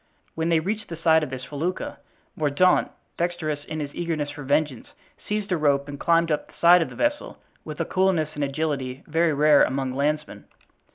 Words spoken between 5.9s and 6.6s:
climbed up the